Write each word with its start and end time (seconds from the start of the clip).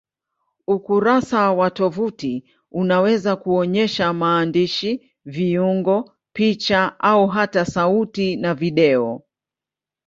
Ukurasa 0.67 1.51
wa 1.51 1.69
tovuti 1.69 2.51
unaweza 2.71 3.35
kuonyesha 3.35 4.13
maandishi, 4.13 5.11
viungo, 5.25 6.11
picha 6.33 6.99
au 6.99 7.27
hata 7.27 7.65
sauti 7.65 8.35
na 8.35 8.53
video. 8.53 9.23